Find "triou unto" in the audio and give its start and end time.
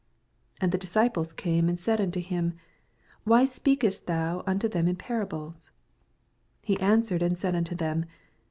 4.07-4.67